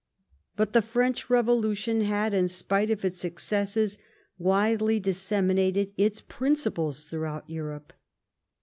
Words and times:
But 0.55 0.73
the 0.73 0.81
French 0.81 1.29
Revolution 1.29 2.01
had, 2.05 2.33
in 2.33 2.47
spite 2.47 2.89
of 2.89 3.05
its 3.05 3.23
excesses, 3.23 3.99
widely 4.39 4.99
disseminated 4.99 5.93
its 5.95 6.21
principles 6.21 7.05
throughout 7.05 7.47
Europe. 7.47 7.93